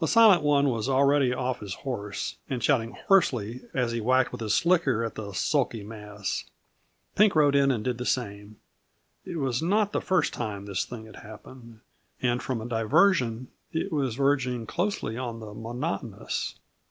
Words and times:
The 0.00 0.06
Silent 0.06 0.42
One 0.42 0.68
was 0.68 0.86
already 0.86 1.32
off 1.32 1.60
his 1.60 1.76
horse 1.76 2.36
and 2.50 2.62
shouting 2.62 2.92
hoarsely 3.08 3.62
as 3.72 3.90
he 3.90 4.02
whacked 4.02 4.30
with 4.30 4.42
his 4.42 4.52
slicker 4.52 5.02
at 5.02 5.14
the 5.14 5.32
sulky 5.32 5.82
mass. 5.82 6.44
Pink 7.14 7.34
rode 7.34 7.54
in 7.56 7.70
and 7.70 7.82
did 7.82 7.96
the 7.96 8.04
same. 8.04 8.58
It 9.24 9.38
was 9.38 9.62
not 9.62 9.92
the 9.92 10.02
first 10.02 10.34
time 10.34 10.66
this 10.66 10.84
thing 10.84 11.06
had 11.06 11.16
happened, 11.16 11.80
and 12.20 12.42
from 12.42 12.60
a 12.60 12.68
diversion 12.68 13.48
it 13.72 13.90
was 13.90 14.14
verging 14.16 14.66
closely 14.66 15.16
on 15.16 15.40
the 15.40 15.54
monotonous. 15.54 16.56